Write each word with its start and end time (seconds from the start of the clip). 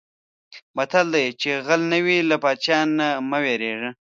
متل 0.77 1.07
دی: 1.13 1.25
چې 1.41 1.49
غل 1.65 1.81
نه 1.91 1.99
وې 2.05 2.17
له 2.29 2.35
پادشاه 2.43 2.83
نه 2.97 3.07
مه 3.29 3.37
وېرېږه. 3.43 3.89